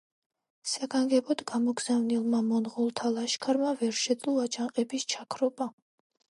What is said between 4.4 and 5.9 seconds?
აჯანყების ჩაქრობა.